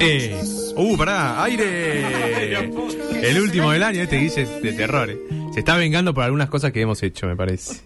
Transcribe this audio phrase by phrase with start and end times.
[0.00, 0.40] Eh,
[0.76, 2.54] uh, pará, aire.
[3.22, 5.10] El último del año, este Guille es de terror.
[5.10, 5.18] eh.
[5.52, 7.80] Se está vengando por algunas cosas que hemos hecho, me parece.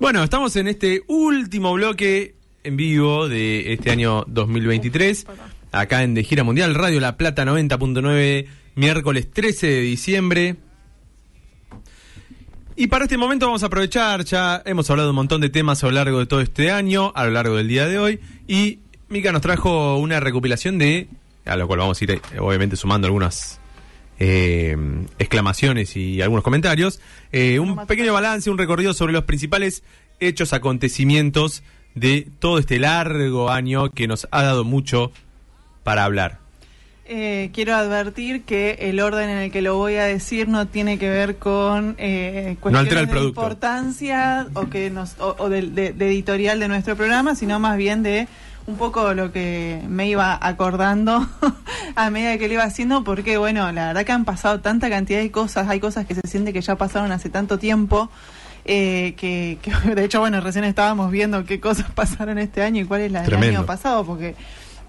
[0.00, 5.26] Bueno, estamos en este último bloque en vivo de este año 2023.
[5.72, 8.46] Acá en De Gira Mundial, Radio La Plata 90.9,
[8.76, 10.56] miércoles 13 de diciembre.
[12.76, 15.84] Y para este momento vamos a aprovechar, ya hemos hablado de un montón de temas
[15.84, 18.80] a lo largo de todo este año, a lo largo del día de hoy, y
[19.08, 21.06] Mica nos trajo una recopilación de,
[21.44, 23.60] a lo cual vamos a ir eh, obviamente sumando algunas
[24.18, 24.76] eh,
[25.20, 29.84] exclamaciones y algunos comentarios, eh, un pequeño balance, un recorrido sobre los principales
[30.18, 31.62] hechos, acontecimientos
[31.94, 35.12] de todo este largo año que nos ha dado mucho
[35.84, 36.43] para hablar.
[37.06, 40.98] Eh, quiero advertir que el orden en el que lo voy a decir no tiene
[40.98, 46.58] que ver con eh, cuestiones de importancia o que nos o, o de, de editorial
[46.60, 48.26] de nuestro programa, sino más bien de
[48.66, 51.28] un poco lo que me iba acordando
[51.94, 55.20] a medida que lo iba haciendo, porque bueno, la verdad que han pasado tanta cantidad
[55.20, 58.08] de cosas, hay cosas que se siente que ya pasaron hace tanto tiempo.
[58.64, 62.84] eh, que, que, de hecho bueno recién estábamos viendo qué cosas pasaron este año y
[62.86, 64.34] cuál es la del año pasado porque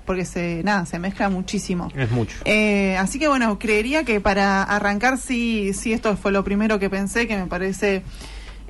[0.06, 2.38] porque se nada se mezcla muchísimo Es mucho.
[2.46, 6.90] eh, así que bueno, creería que para arrancar, sí, sí, esto fue lo primero que
[6.90, 8.04] pensé, que me parece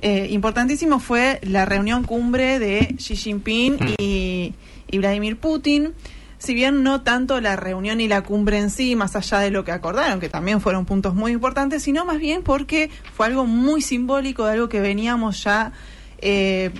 [0.00, 4.54] eh, importantísimo, fue la reunión cumbre de Xi Jinping y,
[4.90, 5.94] y Vladimir Putin.
[6.38, 9.64] Si bien no tanto la reunión y la cumbre en sí, más allá de lo
[9.64, 13.80] que acordaron, que también fueron puntos muy importantes, sino más bien porque fue algo muy
[13.80, 15.72] simbólico de algo que veníamos ya
[16.18, 16.72] eh,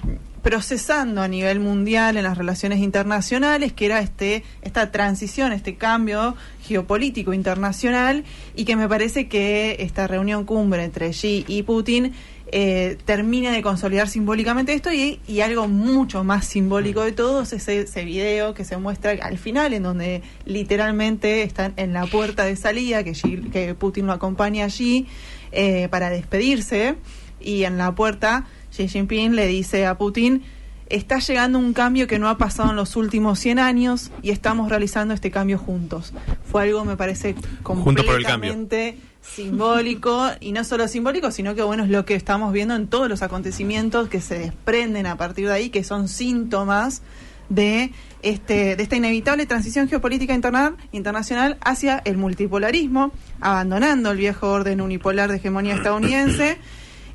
[0.47, 6.37] procesando a nivel mundial en las relaciones internacionales, que era este esta transición, este cambio
[6.63, 8.23] geopolítico internacional,
[8.55, 12.13] y que me parece que esta reunión cumbre entre Xi y Putin
[12.53, 17.81] eh, termina de consolidar simbólicamente esto y, algo mucho más simbólico de todo es ese,
[17.81, 22.55] ese video que se muestra al final, en donde literalmente están en la puerta de
[22.55, 25.09] salida, que, Xi- que Putin lo acompaña allí
[25.51, 26.95] eh, para despedirse,
[27.41, 28.47] y en la puerta
[28.77, 30.43] Xi Jinping le dice a Putin,
[30.89, 34.69] está llegando un cambio que no ha pasado en los últimos 100 años y estamos
[34.69, 36.13] realizando este cambio juntos.
[36.45, 42.05] Fue algo, me parece, completamente simbólico y no solo simbólico, sino que bueno, es lo
[42.05, 45.83] que estamos viendo en todos los acontecimientos que se desprenden a partir de ahí, que
[45.83, 47.03] son síntomas
[47.49, 54.51] de este de esta inevitable transición geopolítica interna- internacional hacia el multipolarismo, abandonando el viejo
[54.51, 56.59] orden unipolar de hegemonía estadounidense.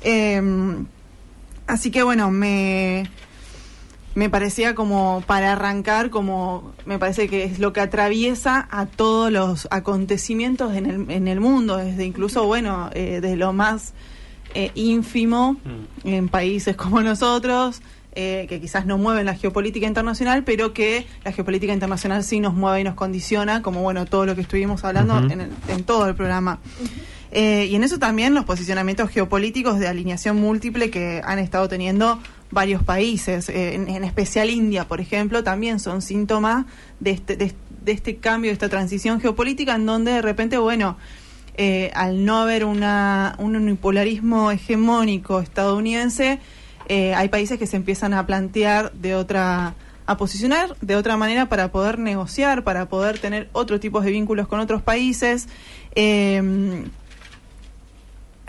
[0.04, 0.86] Em,
[1.66, 3.08] así que bueno, me
[4.14, 9.32] me parecía como para arrancar, como me parece que es lo que atraviesa a todos
[9.32, 13.94] los acontecimientos en el, en el mundo, desde incluso, bueno, eh, de lo más
[14.54, 15.56] eh, ínfimo
[16.04, 17.80] en países como nosotros,
[18.14, 22.52] eh, que quizás no mueven la geopolítica internacional, pero que la geopolítica internacional sí nos
[22.52, 26.06] mueve y nos condiciona, como bueno, todo lo que estuvimos hablando en, el- en todo
[26.06, 26.58] el programa.
[27.32, 32.20] Eh, y en eso también los posicionamientos geopolíticos de alineación múltiple que han estado teniendo
[32.50, 36.66] varios países, eh, en, especial India, por ejemplo, también son síntomas
[37.00, 37.54] de este, de,
[37.86, 40.98] este cambio, de esta transición geopolítica, en donde de repente, bueno,
[41.56, 46.38] eh, al no haber una, un unipolarismo hegemónico estadounidense,
[47.16, 51.72] hay países que se empiezan a plantear de otra a posicionar de otra manera para
[51.72, 55.48] poder negociar, para poder tener otro tipo de vínculos con otros países.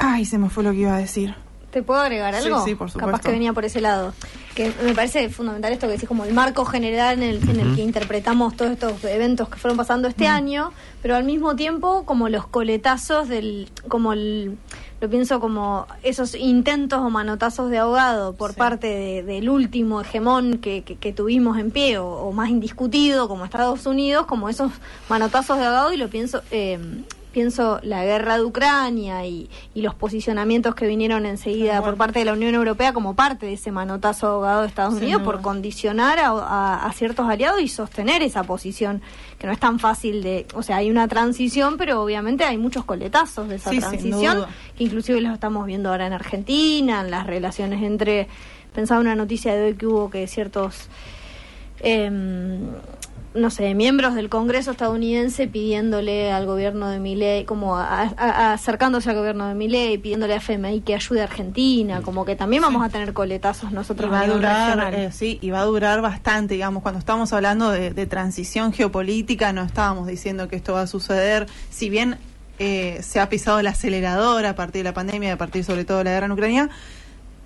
[0.04, 1.36] Ay, se me fue lo que iba a decir.
[1.72, 2.64] ¿Te puedo agregar algo?
[2.64, 3.00] sí, por supuesto.
[3.12, 4.14] Capaz que venía por ese lado.
[4.54, 7.76] Que me parece fundamental esto que decís, como el marco general en el, en el
[7.76, 10.72] que interpretamos todos estos eventos que fueron pasando este año,
[11.02, 14.56] pero al mismo tiempo como los coletazos del, como el,
[15.02, 18.58] lo pienso como esos intentos o manotazos de ahogado por Sí.
[18.60, 23.28] parte de- del último hegemón que, que- que tuvimos en pie o, o más indiscutido
[23.28, 24.72] como Estados Unidos, como esos
[25.10, 26.44] manotazos de ahogado y lo pienso...
[26.52, 26.78] Eh,
[27.34, 32.26] pienso la guerra de Ucrania y, y los posicionamientos que vinieron enseguida por parte de
[32.26, 36.30] la Unión Europea como parte de ese manotazo ahogado de Estados Unidos por condicionar a,
[36.30, 39.02] a- a ciertos aliados y sostener esa posición
[39.40, 42.86] que no es tan fácil de, o sea, hay una transición, pero obviamente hay muchos
[42.86, 44.46] coletazos de esa Sí, transición
[44.78, 48.28] que inclusive los estamos viendo ahora en Argentina, en las relaciones entre,
[48.74, 50.88] pensaba una noticia de hoy que hubo que ciertos
[51.80, 52.60] em,
[53.36, 59.10] no sé, miembros del Congreso estadounidense pidiéndole al gobierno de Milei, como a- a- acercándose
[59.10, 62.84] al gobierno de Milei, pidiéndole a FMI que ayude a Argentina, como que también vamos
[62.86, 66.54] a tener coletazos Y nosotros va a durar, eh, sí, y va a durar bastante,
[66.54, 70.88] digamos, cuando estamos hablando de, de transición geopolítica, no estábamos diciendo que esto va a
[70.88, 72.18] suceder, si bien
[72.60, 75.98] eh, se ha pisado el acelerador a partir de la pandemia, a partir sobre todo
[75.98, 76.70] de la guerra en Ucrania,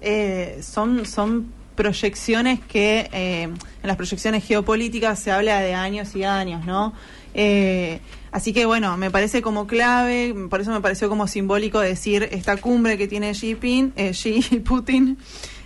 [0.02, 6.26] eh, son, son proyecciones que eh, en las proyecciones geopolíticas se habla de años y
[6.26, 6.94] años, ¿no?
[7.34, 8.00] Eh,
[8.32, 12.58] así que bueno, me parece como clave, por eso me pareció como simbólico decir esta
[12.58, 15.18] cumbre que tiene Xi, Jinping, eh, Putin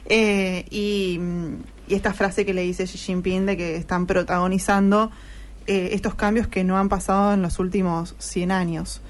[0.05, 1.17] eh, y,
[1.87, 5.11] y esta frase que le dice Xi Jinping de que están protagonizando
[5.67, 9.01] eh, estos cambios que no han pasado en los últimos 100 años.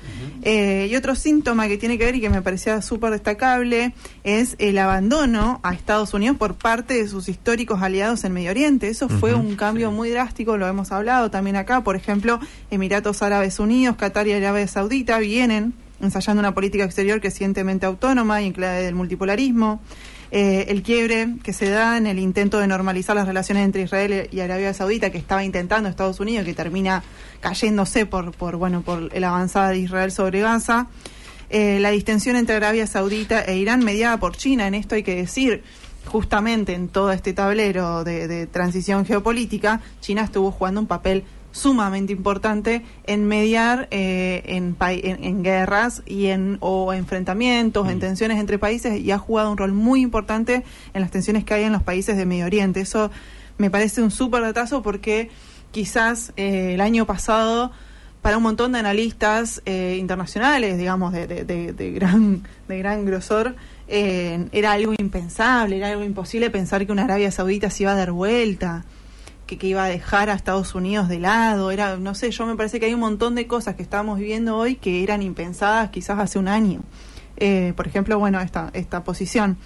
[0.43, 3.93] Eh, y otro síntoma que tiene que ver y que me parecía súper destacable
[4.23, 8.89] es el abandono a Estados Unidos por parte de sus históricos aliados en Medio Oriente.
[8.89, 11.83] Eso fue un cambio muy drástico, lo hemos hablado también acá.
[11.83, 12.39] Por ejemplo,
[12.69, 18.47] Emiratos Árabes Unidos, Qatar y Arabia Saudita vienen ensayando una política exterior crecientemente autónoma y
[18.47, 19.81] en clave del multipolarismo.
[20.33, 24.29] Eh, el quiebre que se da en el intento de normalizar las relaciones entre Israel
[24.31, 27.03] y Arabia Saudita que estaba intentando Estados Unidos que termina
[27.41, 30.87] cayéndose por por bueno por la avanzada de Israel sobre Gaza.
[31.49, 35.15] Eh, la distensión entre Arabia Saudita e Irán mediada por China en esto hay que
[35.15, 35.63] decir
[36.05, 42.13] justamente en todo este tablero de, de transición geopolítica China estuvo jugando un papel sumamente
[42.13, 48.57] importante en mediar eh, en, en, en guerras y en o enfrentamientos, en tensiones entre
[48.57, 50.63] países y ha jugado un rol muy importante
[50.93, 52.81] en las tensiones que hay en los países de Medio Oriente.
[52.81, 53.11] Eso
[53.57, 55.29] me parece un súper datazo porque
[55.71, 57.71] quizás eh, el año pasado
[58.21, 63.03] para un montón de analistas eh, internacionales, digamos, de, de- de- de gran, de gran
[63.05, 63.55] grosor,
[63.87, 67.95] eh, era algo impensable, era algo imposible pensar que una Arabia Saudita se iba a
[67.95, 68.85] dar vuelta
[69.51, 72.55] que, que iba a dejar a Estados Unidos de lado, era, no sé, yo me
[72.55, 76.19] parece que hay un montón de cosas que estamos viviendo hoy que eran impensadas quizás
[76.19, 76.79] hace un año.
[77.35, 79.57] Eh, por ejemplo, bueno, esta, esta posición.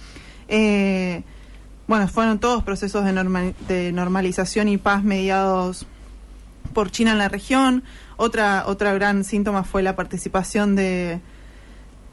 [0.48, 1.22] Eh,
[1.86, 5.86] bueno, fueron todos procesos de, de normalización y paz mediados
[6.74, 7.84] por China en la región.
[8.16, 11.20] Otra, otra gran síntoma fue la participación de,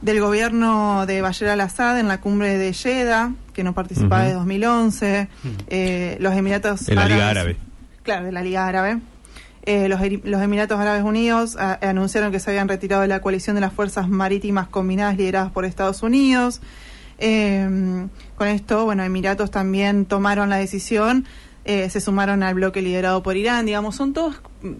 [0.03, 4.23] del gobierno de Bashar al-Assad en la cumbre de Jeddah, que no participaba Ujú.
[4.25, 5.27] desde 2011.
[5.67, 7.57] Eh, los Emiratos De la Liga Árabes- Árabe.
[8.03, 8.99] Claro, de la Liga Árabe.
[9.65, 13.55] Eh, los, los Emiratos Árabes Unidos a- anunciaron que se habían retirado de la coalición
[13.55, 16.59] de las fuerzas marítimas combinadas lideradas por Estados Unidos.
[17.17, 21.25] Eh, con esto, bueno, Emiratos también tomaron la decisión,
[21.63, 24.71] eh, se sumaron al bloque liderado por Irán, digamos, son todas mm,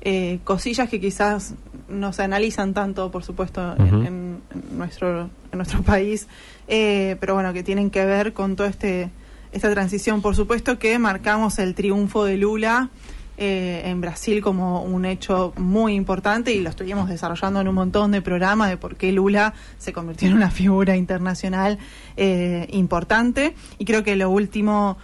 [0.00, 1.54] eh, cosillas que quizás
[1.92, 6.26] no se analizan tanto, por supuesto, en- en, en nuestro, en nuestro país,
[6.68, 9.10] eh, pero bueno, que tienen que ver con todo este
[9.52, 10.22] esta transición.
[10.22, 12.88] Por supuesto que marcamos el triunfo de Lula
[13.36, 18.12] eh, en Brasil como un hecho muy importante y lo estuvimos desarrollando en un montón
[18.12, 21.76] de programas de por qué Lula se convirtió en una figura internacional
[22.16, 23.54] eh, importante.
[23.78, 24.96] Y creo que lo último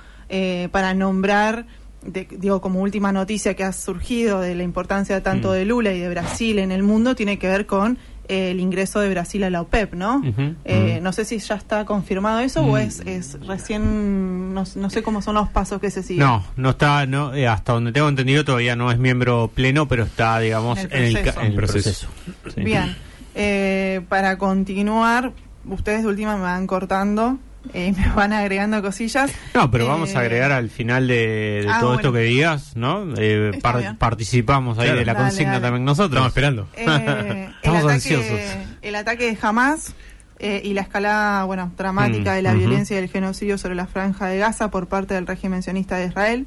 [0.72, 1.66] para nombrar,
[2.04, 5.52] de- digo, como última noticia que ha surgido de la importancia tanto Mm.
[5.52, 7.98] de Lula y de Brasil en el mundo, tiene que ver con
[8.30, 10.22] eh, el ingreso de Brasil a la OPEP, ¿no?
[10.66, 11.00] Eh.
[11.02, 12.76] No sé si ya está confirmado eso o Mm.
[12.76, 16.26] es, es recién, no, no sé cómo son los pasos que se siguen.
[16.26, 20.04] No, no está, no, eh, hasta donde tengo entendido todavía no es miembro pleno, pero
[20.04, 21.40] está, digamos, En el proceso.
[21.40, 22.08] en el Proceso.
[22.42, 22.54] proceso.
[22.54, 22.64] Sí.
[22.64, 22.96] Bien,
[23.34, 25.32] eh, para continuar,
[25.66, 27.38] ustedes de última me van cortando
[27.74, 29.30] eh, y me van agregando cosillas.
[29.54, 32.00] No, pero vamos a Eh, agregar al final de, de ah, todo bueno.
[32.00, 33.06] esto que digas, ¿no?
[33.16, 33.96] Eh, par- bien.
[33.96, 34.98] participamos ahí Claro.
[35.00, 35.62] de la Dale, consigna dale.
[35.64, 36.10] también nosotros.
[36.10, 36.68] Estamos esperando.
[36.76, 38.40] Eh, Estamos el ataque, ansiosos.
[38.82, 39.94] El ataque de Hamas
[40.40, 42.58] eh, y la escalada bueno, dramática Mm, de la ujú.
[42.60, 46.06] violencia y el genocidio sobre la franja de Gaza por parte del régimen sionista de
[46.06, 46.46] Israel,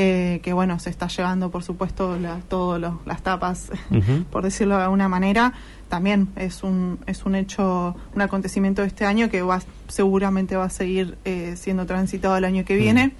[0.00, 3.70] eh, que bueno, se está llevando por supuesto la, todas las tapas,
[4.30, 5.54] por decirlo de alguna manera,
[5.88, 10.66] también es un, es un hecho, un acontecimiento de este año que va, seguramente va
[10.66, 13.10] a seguir eh, siendo transitado el año que viene.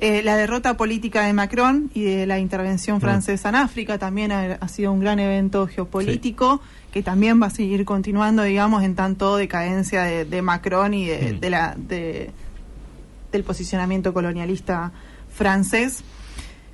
[0.00, 4.54] Eh, la derrota política de Macron y de la intervención francesa en África también ha,
[4.60, 6.60] ha sido un gran evento geopolítico
[6.92, 11.34] que también va a seguir continuando, digamos, en tanto decadencia de, de Macron y de,
[11.34, 11.40] Mm.
[11.40, 12.30] de la, de-
[13.32, 14.90] del posicionamiento colonialista
[15.38, 16.02] francés.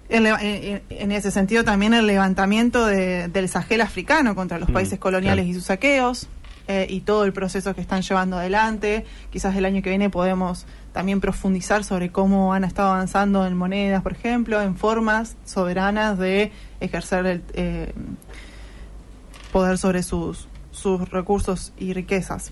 [0.08, 4.72] El leva- en, ese sentido también el levantamiento de- del Sahel africano contra los Mm,
[4.72, 5.50] países coloniales claro.
[5.50, 6.26] y sus saqueos
[6.66, 9.04] eh, y todo el proceso que están llevando adelante.
[9.30, 14.02] Quizás el año que viene podemos también profundizar sobre cómo han estado avanzando en monedas,
[14.02, 17.92] por ejemplo, en formas soberanas de ejercer el eh,
[19.52, 22.50] poder sobre sus, sus recursos y riquezas.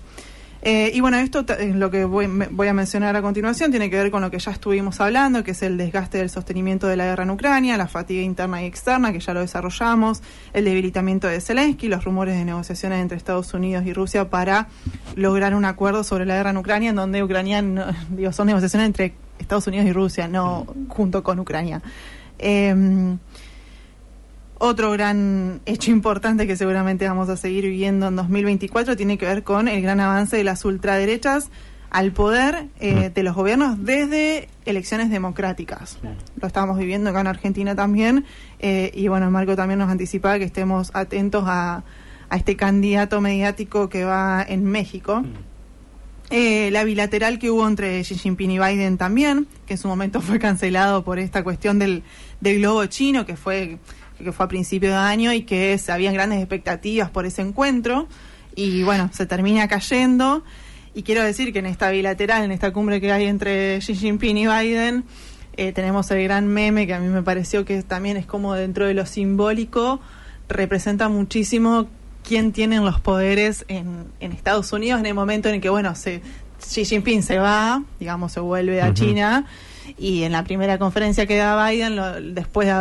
[0.65, 3.97] Eh, y bueno, esto eh, lo que voy, voy a mencionar a continuación tiene que
[3.97, 7.03] ver con lo que ya estuvimos hablando, que es el desgaste del sostenimiento de la
[7.03, 11.41] guerra en Ucrania, la fatiga interna y externa, que ya lo desarrollamos, el debilitamiento de
[11.41, 14.69] Zelensky, los rumores de negociaciones entre Estados Unidos y Rusia para
[15.15, 18.85] lograr un acuerdo sobre la guerra en Ucrania, en donde Ucrania, no- digo, son negociaciones
[18.87, 21.81] entre Estados Unidos y Rusia, no junto con Ucrania.
[22.39, 23.17] Em,
[24.65, 29.43] otro gran hecho importante que seguramente vamos a seguir viviendo en 2024 tiene que ver
[29.43, 31.49] con el gran avance de las ultraderechas
[31.89, 35.99] al poder eh, de los gobiernos desde elecciones democráticas.
[36.39, 38.23] Lo estamos viviendo acá en Argentina también
[38.59, 41.83] eh, y bueno, Marco también nos anticipaba que estemos atentos a,
[42.29, 45.23] a este candidato mediático que va en México.
[46.29, 50.21] Eh, la bilateral que hubo entre Xi Jinping y Biden también, que en su momento
[50.21, 52.03] fue cancelado por esta cuestión del,
[52.39, 53.77] del globo chino, que fue,
[54.23, 58.07] que fue a principio de año y que se habían grandes expectativas por ese encuentro.
[58.55, 60.43] Y bueno, se termina cayendo.
[60.95, 64.37] Y quiero decir que en esta bilateral, en esta cumbre que hay entre Xi Jinping
[64.37, 65.03] y Biden,
[65.57, 68.85] eh, tenemos el gran meme que a mí me pareció que también es como dentro
[68.85, 69.99] de lo simbólico,
[70.49, 71.87] representa muchísimo
[72.23, 75.95] quién tienen los poderes en, en Estados Unidos en el momento en el que, bueno,
[75.95, 76.21] se,
[76.59, 78.93] Xi Jinping se va, digamos, se vuelve a.
[78.93, 79.45] China,
[79.97, 82.73] y en la primera conferencia que da Biden, lo- después de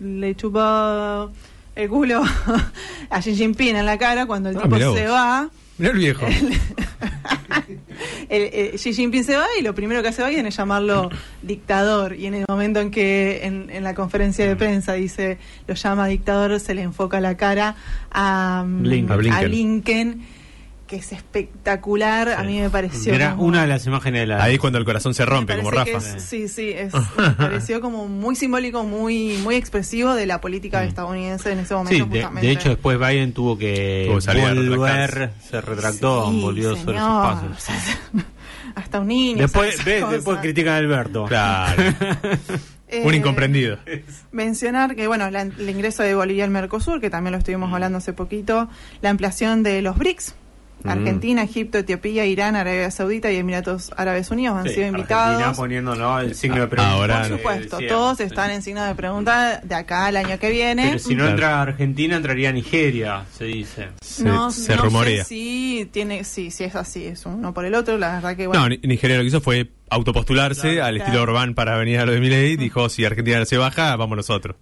[0.00, 1.30] haberle chupado
[1.76, 2.22] el culo
[3.10, 6.26] a Xi Jinping en la cara, cuando el Ah, tipo se va, Mirá el viejo.
[8.28, 11.10] el, el- Xi Jinping se va y lo primero que hace Biden es llamarlo
[11.42, 12.14] dictador.
[12.16, 16.06] Y en el momento en que en, en la conferencia de prensa dice, lo llama
[16.06, 17.76] dictador, se le enfoca la cara
[18.10, 19.12] a, mm, Blinken.
[19.12, 19.44] A Blinken.
[19.44, 20.26] a Blinken,
[20.90, 22.30] que es espectacular.
[22.32, 23.14] A mí me pareció.
[23.14, 24.42] Era como- una de las imágenes de la.
[24.42, 25.98] Ahí es cuando el corazón se rompe, como Rafa.
[25.98, 30.82] es- sí, sí, es, me pareció como muy simbólico, muy muy expresivo de la política
[30.84, 32.04] estadounidense en ese momento.
[32.12, 37.06] Sí, de, hecho después Biden tuvo que Tuvo volver, se retractó, Sí, volvió sobre sus
[37.06, 37.50] pasos.
[37.56, 37.76] O sea,
[38.74, 39.38] hasta un niño.
[39.42, 41.24] Después, ves, después critican a Alberto.
[41.26, 41.82] Claro.
[42.92, 43.78] Eh, Un incomprendido.
[44.32, 47.98] Mencionar que, bueno, la- el ingreso de Bolivia al Mercosur, que también lo estuvimos hablando
[47.98, 48.68] hace poquito,
[49.00, 50.34] la ampliación de los BRICS.
[50.82, 50.88] Mm.
[50.88, 55.56] Argentina, Egipto, Etiopía, Irán, Arabia Saudita y Emiratos Árabes Unidos han Sí, sido Argentina invitados.
[55.56, 56.92] poniéndolo el signo de pregunta.
[56.92, 58.22] Ahora- Por supuesto, todos sí.
[58.24, 60.86] están en signo de pregunta de acá al año que viene.
[60.88, 63.88] Pero si no entra Argentina, entraría Nigeria, se dice.
[64.00, 65.24] Se, no, se no rumorea.
[65.24, 68.46] sé si tiene, sí, sí es así, es uno por el otro, la verdad que
[68.46, 68.62] bueno.
[68.62, 71.22] No, Ni- Nigeria lo que hizo fue autopostularse Claro, al estilo.
[71.22, 72.56] Orbán para venir a lo de Milei.
[72.56, 74.56] Dijo, si Argentina se baja, vamos nosotros.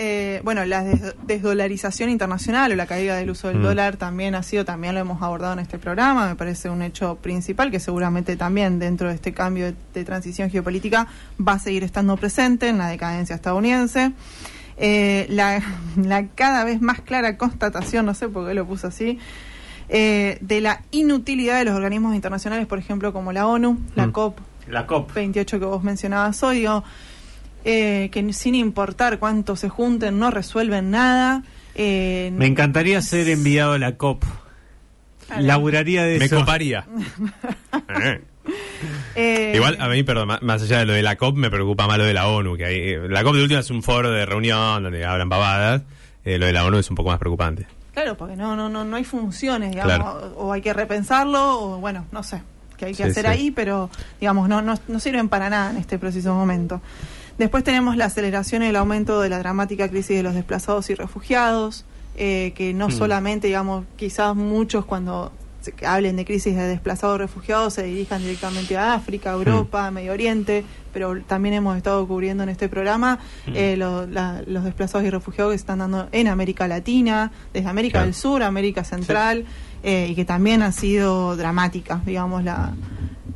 [0.00, 3.62] Eh, bueno, la des- desdolarización internacional o la caída del uso del Mm.
[3.64, 7.16] dólar también ha sido, también lo hemos abordado en este programa, me parece un hecho
[7.16, 11.08] principal que seguramente también dentro de este cambio de, de transición geopolítica
[11.44, 14.12] va a seguir estando presente en la decadencia estadounidense.
[14.76, 15.60] Eh, la,
[15.96, 19.18] la cada vez más clara constatación, no sé por qué lo puso así,
[19.88, 24.12] eh, de la inutilidad de los organismos internacionales, por ejemplo, como la ONU, la Mm.
[24.12, 24.38] COP,
[24.68, 25.12] La COP.
[25.12, 26.84] 28 que vos mencionabas hoy, digo,
[27.70, 31.42] eh, que sin importar cuánto se junten, no resuelven nada.
[31.74, 34.24] eh, Me encantaría ser enviado a la COP.
[35.26, 35.42] Claro.
[35.42, 36.36] Laburaría de Me eso.
[36.40, 36.86] coparía.
[39.14, 39.52] Eh.
[39.56, 42.04] Igual, a mí, perdón, más- allá de lo de la COP, me preocupa más lo
[42.04, 42.56] de la ONU.
[42.56, 45.82] que hay, eh, La COP de última es un foro de reunión donde hablan pavadas.
[46.24, 47.66] Eh, lo de la ONU es un poco más preocupante.
[47.92, 50.32] Claro, porque no, no, no, no hay funciones, digamos, Claro.
[50.36, 52.42] o, o hay que repensarlo, o bueno, no sé,
[52.76, 53.30] qué hay que Sí, hacer sí.
[53.30, 56.80] ahí, pero digamos, no, no, no sirven para nada en este preciso momento.
[57.38, 60.94] Después tenemos la aceleración y el aumento de la dramática crisis de los desplazados y
[60.94, 61.84] refugiados,
[62.16, 62.92] eh, que no Mm.
[62.92, 65.30] solamente, digamos, quizás muchos cuando
[65.60, 69.90] se- que hablen de crisis de desplazados y refugiados se dirijan directamente a África, Europa,
[69.90, 73.50] Medio Oriente, pero también hemos estado cubriendo en este programa Mm.
[73.54, 77.68] eh, lo- la- los desplazados y refugiados que se están dando en América Latina, desde
[77.68, 78.06] América Claro.
[78.06, 79.44] del Sur, América Central,
[79.84, 82.72] eh, y que también han sido dramáticas, digamos, la-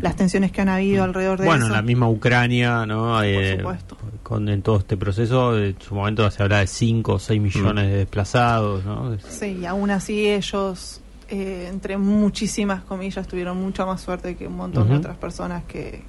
[0.03, 1.75] las tensiones que han habido alrededor de Bueno, eso.
[1.75, 3.23] la misma Ucrania, ¿no?
[3.23, 3.97] Eh, supuesto.
[4.23, 7.89] Con, en todo este proceso, en su momento se habla de 5 o 6 millones
[7.91, 9.17] de desplazados, ¿no?
[9.27, 14.57] Sí, y aún así ellos, eh, entre muchísimas comillas, tuvieron mucha más suerte que un
[14.57, 16.03] montón de otras personas que,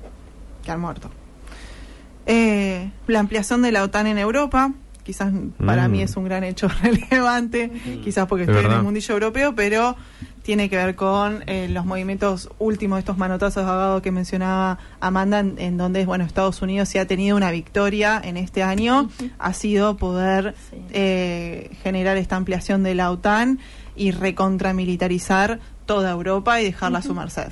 [0.63, 1.09] que han muerto.
[2.25, 4.71] Eh, la ampliación de la OTAN en Europa,
[5.03, 5.31] quizás
[5.65, 5.91] para Mm.
[5.91, 7.69] mí es un gran hecho relevante,
[8.03, 9.95] quizás porque Es estoy en el mundillo europeo, pero
[10.43, 15.39] tiene que ver con eh, los movimientos últimos, estos manotazos de ahogado que mencionaba Amanda,
[15.39, 19.09] en, en donde bueno Estados Unidos sí ha tenido una victoria en este año,
[19.39, 20.77] ha sido poder Sí.
[20.91, 23.59] eh, generar esta ampliación de la OTAN
[23.95, 27.51] y recontramilitarizar toda Europa y dejarla a su merced.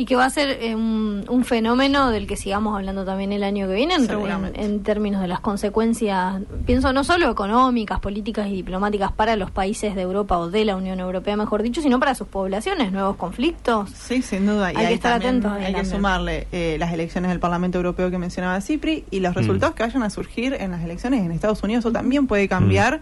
[0.00, 3.42] Y que va a ser eh, un, un fenómeno del que sigamos hablando también el
[3.44, 4.58] año que viene en, Seguramente.
[4.64, 9.50] en- en términos de las consecuencias, pienso no solo económicas, políticas y diplomáticas para los
[9.50, 13.16] países de Europa o de la Unión Europea, mejor dicho, sino para sus poblaciones, nuevos
[13.16, 13.90] conflictos.
[13.90, 14.72] Sí, sin duda.
[14.72, 18.10] Y Hay que ahí estar atentos Hay que sumarle eh, las elecciones del Parlamento Europeo
[18.10, 21.62] que mencionaba Cipri y los resultados que vayan a surgir en las elecciones en Estados
[21.62, 21.82] Unidos.
[21.84, 23.00] Eso también puede cambiar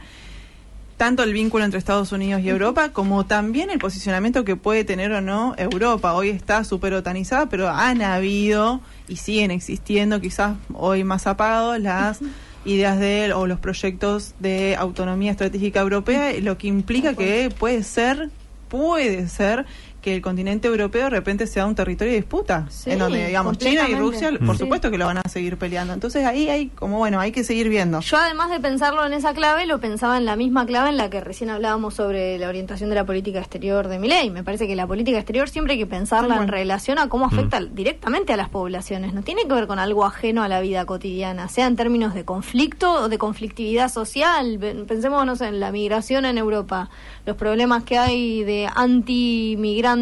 [0.99, 5.13] tanto el vínculo entre Estados Unidos y Europa como también el posicionamiento que puede tener
[5.13, 6.13] o no Europa.
[6.13, 12.19] Hoy está súper otanizada, pero han habido y siguen existiendo, quizás hoy más apagados, las
[12.65, 17.85] ideas de él o los proyectos de autonomía estratégica europea, lo que implica que puede
[17.85, 18.31] ser,
[18.69, 19.67] puede ser
[20.09, 23.59] que el continente europeo de repente sea un territorio de disputa, Sí, en donde, digamos,
[23.59, 23.95] China y.
[23.95, 24.61] Rusia, por Sí.
[24.65, 25.93] supuesto que lo van a seguir peleando.
[25.93, 28.01] Entonces ahí hay, como bueno, hay que seguir viendo.
[28.01, 31.11] Yo además de pensarlo en esa clave, lo pensaba en la misma clave en la
[31.11, 34.31] que recién hablábamos sobre la orientación de la política exterior de Milei.
[34.31, 37.61] Me parece que la política exterior siempre hay que pensarla en relación a cómo afecta
[37.61, 39.13] directamente a las poblaciones.
[39.13, 42.25] No tiene que ver con algo ajeno a la vida cotidiana, sea en términos de
[42.25, 44.59] conflicto o de conflictividad social.
[44.59, 46.89] Ven- Pensemos, no sé, en la migración en Europa,
[47.27, 49.98] los problemas que hay de anti-migrantes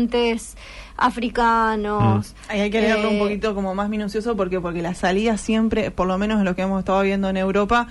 [0.97, 2.35] africanos.
[2.49, 5.91] Ahí hay que leerlo un Eh, poquito como más minucioso porque porque las salidas siempre,
[5.91, 7.89] por lo menos en lo que hemos estado viendo en Europa,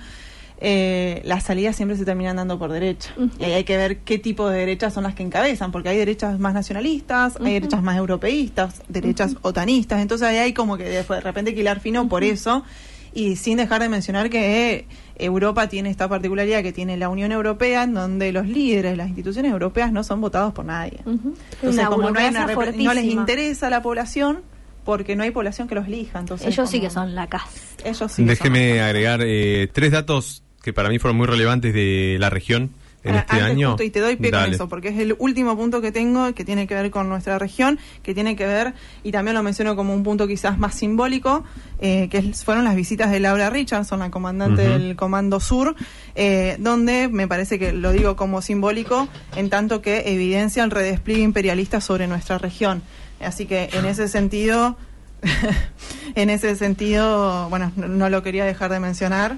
[0.58, 3.12] eh, las salidas siempre se terminan dando por derecha.
[3.38, 5.98] Y ahí hay que ver qué tipo de derechas son las que encabezan, porque hay
[5.98, 11.02] derechas más nacionalistas, hay derechas más europeístas, derechas otanistas, entonces ahí hay como que de
[11.02, 12.64] de repente hilar fino por eso.
[13.12, 14.86] Y sin dejar de mencionar que
[15.18, 19.08] Europa tiene esta particularidad que tiene la Unión Europea, en donde los líderes de las
[19.08, 21.00] instituciones europeas no son votados por nadie.
[21.06, 24.42] Entonces, Una como no, hay una no les interesa la población,
[24.84, 26.18] porque no hay población que los elija.
[26.18, 27.48] Entonces, Ellos sí que son la casa.
[27.84, 32.30] Ellos sí Déjeme agregar eh, tres datos que para mí fueron muy relevantes de la
[32.30, 32.70] región
[33.08, 33.68] en este antes año.
[33.70, 34.54] justo, y te doy pie con Dale.
[34.54, 37.78] eso, porque es el último punto que tengo que tiene que ver con nuestra región,
[38.02, 41.44] que tiene que ver, y también lo menciono como un punto quizás más simbólico,
[41.80, 45.74] eh, que fueron las visitas de Laura Richardson, la comandante del Comando Sur,
[46.14, 51.22] eh, donde me parece que lo digo como simbólico, en tanto que evidencia el redespliegue
[51.22, 52.82] imperialista sobre nuestra región.
[53.20, 54.76] Así que en ese sentido,
[56.14, 59.36] en ese sentido, bueno, no, no lo quería dejar de mencionar.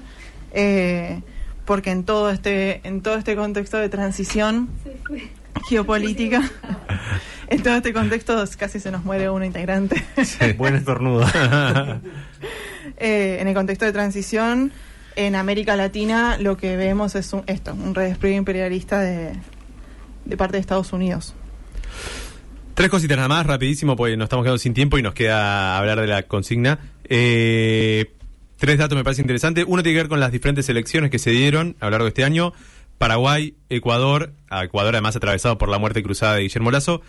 [0.53, 1.21] eh,
[1.69, 4.69] porque en todo este en todo este contexto de transición
[5.67, 6.49] geopolítica
[7.47, 10.03] en todo este contexto casi se nos muere un integrante.
[10.57, 11.27] Buen estornudo.
[12.97, 14.71] Eh, en el contexto de transición
[15.15, 19.33] en América Latina lo que vemos es un, esto un redespliegue imperialista de,
[20.25, 21.35] de parte de Estados Unidos.
[22.73, 26.01] Tres cositas nada más, rapidísimo, porque nos estamos quedando sin tiempo y nos queda hablar
[26.01, 26.79] de la consigna.
[27.05, 28.11] Eh,
[28.59, 29.65] tres datos me parece interesantes.
[29.67, 32.09] Uno tiene que ver con las diferentes elecciones que se dieron a lo largo de
[32.09, 32.53] este año.
[32.99, 37.01] Paraguay, Ecuador, Ecuador además atravesado por la muerte cruzada de Guillermo Lazo.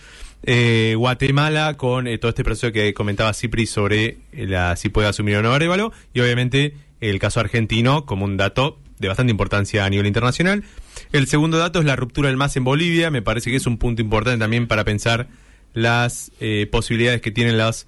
[0.45, 5.09] Eh, Guatemala con eh, todo este proceso que comentaba Cipri sobre eh, la, si puede
[5.09, 5.93] asumir o no Arevalo.
[6.15, 10.63] Y obviamente el caso argentino como un dato de bastante importancia a nivel internacional.
[11.13, 13.11] El segundo dato es la ruptura del MAS en Bolivia.
[13.11, 15.29] Me parece que es un punto importante también para pensar
[15.73, 17.87] las eh, posibilidades que tienen los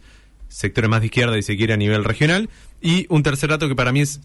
[0.52, 2.48] sectores más de izquierda, y se quiere, a nivel regional.
[2.80, 4.20] Y un tercer dato que para mí es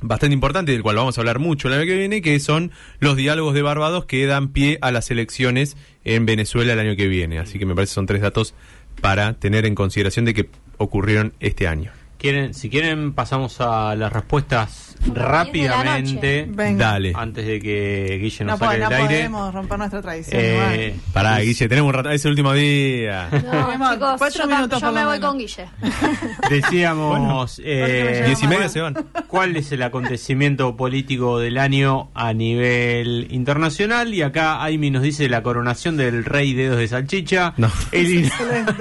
[0.00, 3.16] bastante importante, del cual vamos a hablar mucho el año que viene, que son los
[3.16, 7.38] diálogos de Barbados que dan pie a las elecciones en Venezuela el año que viene.
[7.38, 8.54] Así que me parece que son tres datos
[9.00, 11.92] para tener en consideración de que ocurrieron este año.
[12.18, 16.46] ¿Quieren, si quieren, pasamos a las respuestas Como las 10 de la rápidamente.
[16.48, 16.86] Venga.
[16.92, 17.12] Dale.
[17.14, 19.14] Antes de que Guille no, nos po- saque no del aire.
[19.16, 20.94] podemos romper nuestra tradición Eh.
[21.12, 23.28] Pará, Guille, tenemos un rato, es el último día.
[23.82, 25.28] No, chicos, cuatro yo, minutos yo me voy menos.
[25.30, 25.66] con Guille.
[26.50, 28.94] Decíamos eh, Diez y media se van.
[29.26, 35.28] cuál es el acontecimiento político del año a nivel internacional y acá Aimi nos dice
[35.28, 37.54] la coronación del rey dedos de salchicha.
[37.56, 37.70] No.
[37.92, 38.72] Eli, Excelente.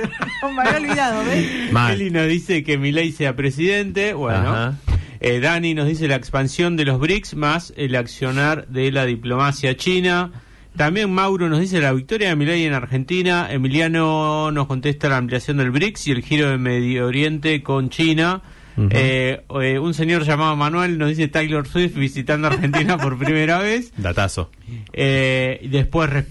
[0.56, 1.72] me había olvidado ¿ves?
[1.72, 1.94] Mal.
[1.94, 4.14] Eli nos dice que Milei sea presidente.
[4.14, 4.74] Bueno, Ajá.
[5.22, 9.78] Eh, Dani nos dice la expansión de los BRICS más el accionar de la diplomacia
[9.78, 10.32] china.
[10.76, 13.48] También Mauro nos dice la victoria de Milei en Argentina.
[13.52, 18.42] Emiliano nos contesta la ampliación del BRICS y el giro de Medio Oriente con China.
[18.90, 23.92] Eh, eh, un señor llamado Manuel nos dice Taylor Swift visitando Argentina por primera vez.
[23.98, 24.50] Datazo.
[24.94, 26.26] Eh, después,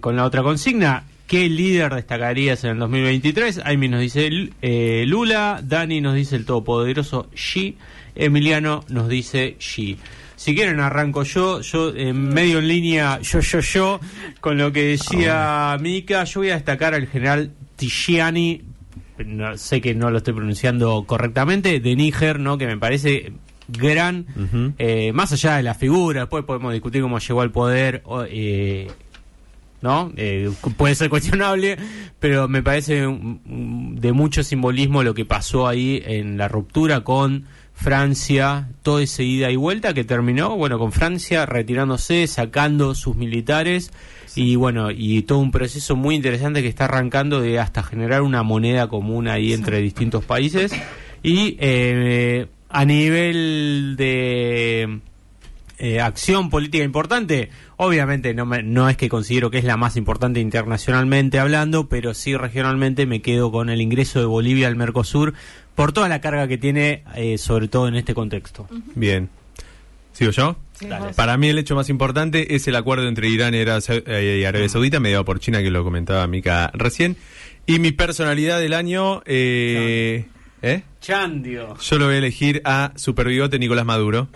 [0.00, 3.62] con la otra consigna, ¿qué líder destacarías en el 2023?
[3.64, 4.30] Aimi nos dice
[5.04, 7.76] Lula, Dani nos dice el todopoderoso Xi,
[8.18, 9.96] Emiliano nos dice Xi.
[10.36, 14.00] Si quieren arranco yo, yo en medio en línea, yo, yo, yo,
[14.40, 18.62] con lo que decía Mika, yo voy a destacar al general Tijiani,
[19.24, 22.58] no, sé que no lo estoy pronunciando correctamente, de Níger, ¿no?
[22.58, 23.32] que me parece
[23.68, 24.26] gran,
[24.78, 28.90] eh, más allá de la figura, después podemos discutir cómo llegó al poder, eh,
[29.82, 30.12] ¿no?
[30.16, 31.76] Eh, puede ser cuestionable,
[32.18, 37.44] pero me parece de mucho simbolismo lo que pasó ahí en la ruptura con
[37.80, 43.92] Francia, toda esa ida y vuelta que terminó, bueno, con Francia retirándose, sacando sus militares.
[44.34, 48.42] Y bueno, y todo un proceso muy interesante que está arrancando de hasta generar una
[48.42, 50.72] moneda común ahí entre distintos países.
[51.22, 54.98] Y eh, a nivel de
[55.78, 59.96] eh, acción política importante, obviamente no, me- no es que considero que es la más
[59.96, 65.34] importante internacionalmente hablando, pero sí regionalmente me quedo con el ingreso de Bolivia al Mercosur
[65.78, 68.66] por toda la carga que tiene, eh, sobre todo en este contexto.
[68.96, 69.28] Bien.
[70.12, 70.56] ¿Sigo yo?
[70.72, 70.88] Sí.
[71.14, 74.44] Para mí el hecho más importante es el acuerdo entre Irán y Ara- eh, y
[74.44, 77.16] Arabia Saudita, mediado por China, que lo comentaba Mika recién.
[77.66, 80.26] Y mi personalidad del año, eh,
[80.62, 80.82] ¿eh?
[81.00, 81.76] Chandio.
[81.80, 84.26] yo lo voy a elegir a Super Bigote Nicolás Maduro,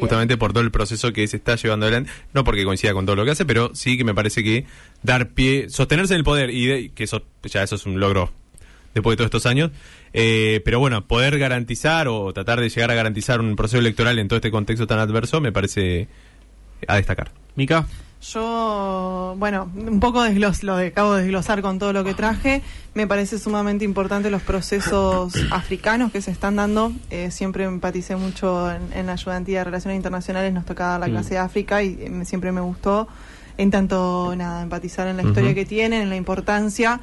[0.00, 2.10] justamente por todo el proceso que se está llevando adelante.
[2.32, 4.64] No porque coincida con todo lo que hace, pero sí que me parece que
[5.02, 8.32] dar pie, sostenerse en el poder, y de- que eso, ya eso es un logro
[8.96, 9.70] después de todos estos años.
[10.12, 14.26] Eh, pero bueno, poder garantizar o tratar de llegar a garantizar un proceso electoral en
[14.28, 16.08] todo este contexto tan adverso me parece
[16.88, 17.30] a destacar.
[17.54, 17.86] Mica.
[18.40, 22.62] Yo, bueno, un poco desglos, lo de- acabo de desglosar con todo lo que traje.
[22.94, 26.92] Me parece sumamente importante los procesos africanos que se están dando.
[27.10, 31.06] Eh, siempre empaticé mucho en, en la ayudantía de relaciones internacionales, nos tocaba dar la
[31.08, 31.10] Mm.
[31.10, 33.06] clase de África y eh, me- siempre me gustó
[33.58, 37.00] en tanto, nada, empatizar en la historia que tienen, en la importancia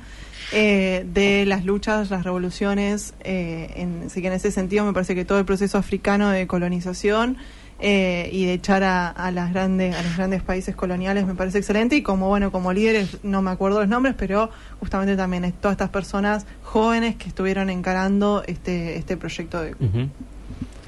[0.51, 3.13] eh, de las luchas, las revoluciones.
[3.21, 6.45] eh, en, así que en ese sentido me parece que todo el proceso africano de
[6.45, 7.37] colonización
[7.79, 11.57] eh, y de echar a, a las grandes a los grandes países coloniales me parece
[11.57, 15.53] excelente y como bueno como líderes no me acuerdo los nombres pero justamente también es
[15.59, 19.75] todas estas personas jóvenes que estuvieron encarando este este proyecto de.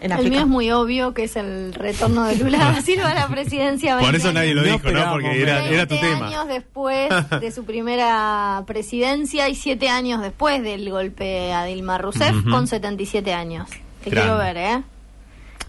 [0.06, 3.14] En El mío es muy obvio que es el retorno de Lula da Silva a
[3.14, 3.94] la presidencia.
[3.96, 5.12] Por 20 eso nadie lo No dijo, ¿no?
[5.12, 6.28] Porque era, era tu 20 tema.
[6.28, 7.10] años después
[7.42, 12.50] de su primera presidencia y 7 años después del golpe a Dilma Rousseff Ujú.
[12.50, 13.70] con 77 años.
[14.04, 14.84] Te quiero ver, ¿eh?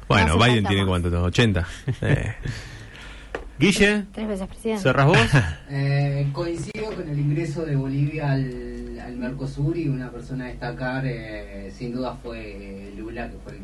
[0.09, 1.66] Bueno, No Biden tiene cuánto, 80.
[2.03, 2.35] Eh,
[3.59, 4.05] Guille.
[4.12, 4.83] Tres veces presidente.
[4.83, 5.18] ¿Cerras vos?
[5.70, 11.05] Eh, coincido con el ingreso de Bolivia al, al Mercosur y una persona a destacar
[11.07, 13.62] eh, sin duda fue Lula, que fue el-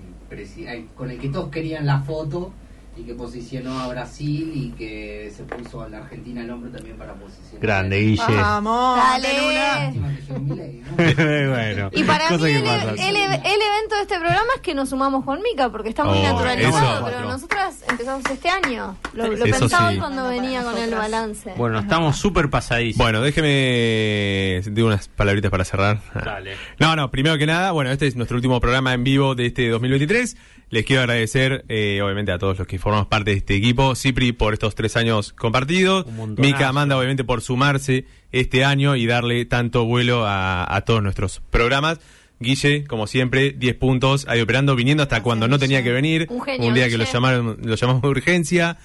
[0.95, 2.53] con el que todos querían la foto
[2.97, 6.97] y que posicionó a Brasil y que se puso a la Argentina al hombro también
[6.99, 7.61] para posicionar.
[7.63, 8.23] Grande, Guille.
[8.37, 9.93] Vamos, Dale.
[10.97, 11.91] Bueno.
[11.93, 12.91] Y para mí cosa que el, pasa.
[12.93, 16.19] el- el evento de este programa es que nos sumamos con Mica, porque está muy
[16.19, 17.05] Oh, naturalizado, eso.
[17.07, 18.97] pero nosotras empezamos este año.
[19.15, 19.99] Lo, lo pensaba sí.
[19.99, 21.55] cuando venía con el balance.
[21.57, 23.05] Bueno, estamos súper pasadísimos.
[23.05, 26.01] bueno, déjeme digo unas palabritas para cerrar.
[26.15, 26.57] Dale.
[26.79, 29.69] No, no, primero que nada, bueno, este es nuestro último programa en vivo de este
[29.69, 30.37] 2023.
[30.73, 33.95] Les quiero agradecer, eh, obviamente, a todos los que formamos parte de este equipo.
[33.95, 36.07] Cipri por estos tres años compartidos.
[36.39, 41.43] Mica Amanda, obviamente, por sumarse este año y darle tanto vuelo a, a todos nuestros
[41.51, 42.01] programas.
[42.41, 46.27] Guille, como siempre, 10 puntos, ahí operando, viniendo hasta cuando no tenía que venir.
[46.31, 47.05] Un genio, día que Guille.
[47.05, 48.79] lo llamaron, lo llamamos de urgencia.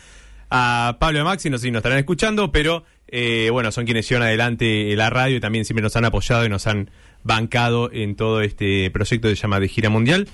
[0.50, 3.86] A Pablo y a Maxi, no sé si nos estarán escuchando, pero eh, bueno, son
[3.86, 6.90] quienes llevan adelante la radio y también siempre nos han apoyado y nos han
[7.24, 10.28] bancado en todo este proyecto que se llama de gira mundial.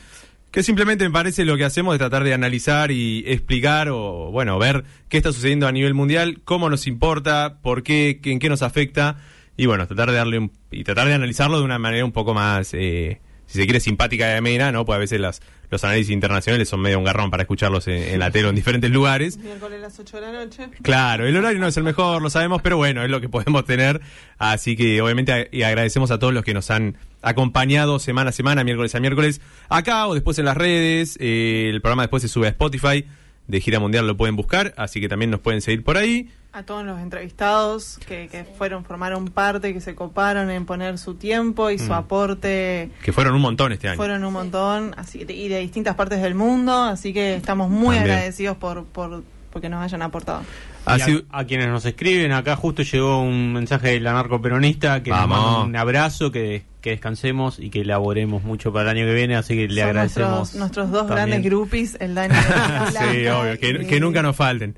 [0.53, 4.59] Que simplemente me parece lo que hacemos es tratar de analizar y explicar o, bueno,
[4.59, 8.61] ver qué está sucediendo a nivel mundial, cómo nos importa, por qué, en qué nos
[8.61, 9.17] afecta
[9.57, 12.35] y bueno, tratar de darle un, y tratar de analizarlo de una manera un poco
[12.35, 14.85] más, eh, si se quiere, simpática y amena, ¿no?
[14.85, 18.19] Pues a veces las, los análisis internacionales son medio un garrón para escucharlos en, en
[18.19, 19.37] la tele o en diferentes lugares.
[19.37, 20.69] Miércoles a las 8 de la noche.
[20.81, 23.65] Claro, el horario no es el mejor, lo sabemos, pero bueno, es lo que podemos
[23.65, 24.01] tener.
[24.37, 28.33] Así que obviamente a- y agradecemos a todos los que nos han acompañado semana a
[28.33, 31.17] semana, miércoles a miércoles, acá o después en las redes.
[31.19, 33.05] Eh, el programa después se sube a Spotify,
[33.47, 36.29] de Gira Mundial lo pueden buscar, así que también nos pueden seguir por ahí.
[36.55, 41.15] a todos los entrevistados que, que fueron, formaron parte, que se coparon en poner su
[41.15, 41.93] tiempo y su Mm.
[41.93, 42.91] aporte.
[43.03, 43.97] Que fueron un montón este año.
[43.97, 48.15] Fueron un montón, así y de distintas partes del mundo, así que estamos muy También.
[48.17, 50.43] agradecidos por, por porque nos hayan aportado.
[50.85, 55.37] Y a, quienes nos escriben, acá justo llegó un mensaje del anarcoperonista que nos Vamos.
[55.39, 59.35] manda un abrazo, que, que descansemos y que elaboremos mucho para el año que viene,
[59.37, 60.29] así que le Son agradecemos.
[60.37, 61.27] nuestros, nuestros dos también.
[61.29, 62.35] grandes groupies, el Dani
[62.91, 64.75] sí, obvio, que, y- que nunca nos falten.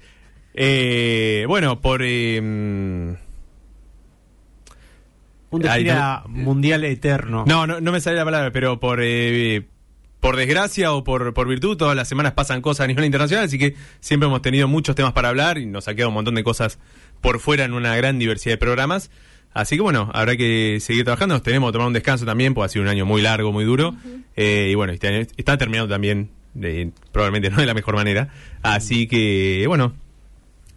[0.54, 2.02] Eh, bueno, por...
[2.04, 2.38] eh,
[5.52, 7.46] Un de Ahí gira mundial eterno.
[7.48, 9.66] No, no, no me sale la palabra, pero por eh,
[10.20, 13.60] por desgracia o por, por virtud, todas las semanas pasan cosas a nivel internacional, así
[13.60, 16.44] que siempre hemos tenido muchos temas para hablar y nos ha quedado un montón de
[16.44, 16.80] cosas
[17.22, 19.12] por fuera en una gran diversidad de programas.
[19.54, 21.36] Así que bueno, habrá que seguir trabajando.
[21.36, 23.64] Nos tenemos que tomar un descanso también, porque ha sido un año muy largo, muy
[23.64, 23.96] duro.
[24.36, 28.28] Eh, y bueno, este año está terminando también, de- probablemente no de la mejor manera.
[28.64, 29.94] Así que bueno,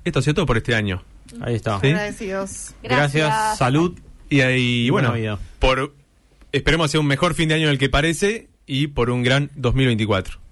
[0.04, 1.02] esto ha sido todo por este año.
[1.40, 1.80] Ahí está.
[1.80, 1.88] Sí.
[1.88, 2.74] Agradecidos.
[2.82, 3.58] Gracias.
[3.58, 3.98] salud.
[4.30, 5.12] Y ahí, bueno,
[5.58, 5.94] por
[6.52, 10.34] esperemos hacer un mejor fin de año del que parece y por un gran 2024.
[10.34, 10.47] Chao.